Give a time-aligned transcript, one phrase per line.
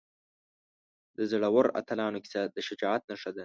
[1.17, 3.39] د زړورو اتلانو کیسه د شجاعت نښه ده.